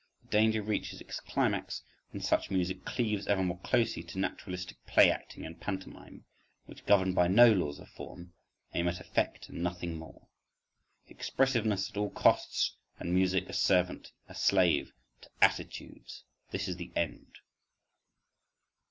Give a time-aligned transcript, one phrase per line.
[0.23, 5.11] The danger reaches its climax when such music cleaves ever more closely to naturalistic play
[5.11, 6.25] acting and pantomime,
[6.65, 8.33] which governed by no laws of form,
[8.73, 10.27] aim at effect and nothing more.…
[11.05, 14.91] Expressiveness at all costs and music a servant, a slave
[15.21, 17.35] to attitudes—this is the end.